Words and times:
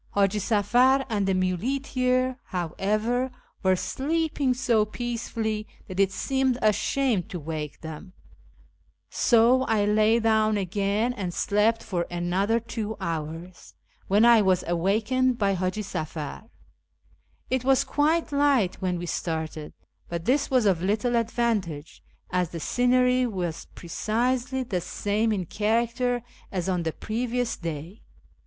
Hiiji 0.15 0.41
Safar 0.41 1.05
and 1.09 1.27
the 1.27 1.35
muleteer, 1.35 2.35
however, 2.45 3.29
were 3.61 3.75
sleeping 3.75 4.55
so 4.55 4.83
peacefully 4.83 5.67
that 5.87 5.99
it 5.99 6.11
seemed 6.11 6.57
a 6.59 6.73
shame 6.73 7.21
to 7.27 7.39
wake 7.39 7.77
FROM 7.77 7.77
YEZD 7.77 7.81
TO 7.81 7.87
KIRMAN 7.89 8.03
them, 8.05 8.13
so 9.11 9.61
I 9.65 9.85
lay 9.85 10.19
down 10.19 10.57
again 10.57 11.13
and 11.13 11.31
slept 11.31 11.83
for 11.83 12.07
another 12.09 12.59
two 12.59 12.97
hours, 12.99 13.75
when 14.07 14.25
I 14.25 14.41
was 14.41 14.63
awakened 14.65 15.37
by 15.37 15.53
Haji 15.53 15.83
Safar, 15.83 16.49
It 17.51 17.63
was 17.63 17.83
quite 17.83 18.31
light 18.31 18.81
when 18.81 18.97
we 18.97 19.05
started, 19.05 19.71
but 20.09 20.25
this 20.25 20.49
was 20.49 20.65
of 20.65 20.81
little 20.81 21.15
advantage, 21.15 22.01
as 22.31 22.49
the 22.49 22.59
scenery 22.59 23.27
was 23.27 23.65
precisely 23.75 24.63
the 24.63 24.81
same 24.81 25.31
in 25.31 25.45
character 25.45 26.23
as 26.51 26.67
on 26.67 26.81
the 26.81 26.91
previous 26.91 27.55
dav. 27.55 27.97